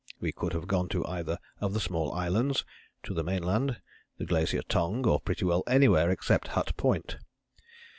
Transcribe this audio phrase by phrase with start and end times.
[0.19, 2.65] We could have gone to either of the small islands,
[3.03, 3.79] to the mainland,
[4.17, 7.17] the Glacier Tongue, or pretty well anywhere except Hut Point.